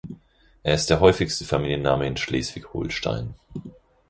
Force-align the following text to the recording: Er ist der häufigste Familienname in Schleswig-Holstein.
Er 0.63 0.73
ist 0.73 0.89
der 0.89 0.99
häufigste 0.99 1.45
Familienname 1.45 2.07
in 2.07 2.17
Schleswig-Holstein. 2.17 3.35